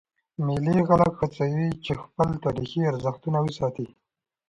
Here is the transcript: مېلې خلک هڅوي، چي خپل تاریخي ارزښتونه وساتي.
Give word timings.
مېلې 0.63 0.83
خلک 0.89 1.13
هڅوي، 1.21 1.67
چي 1.83 1.91
خپل 2.03 2.29
تاریخي 2.43 2.79
ارزښتونه 2.91 3.37
وساتي. 3.41 3.87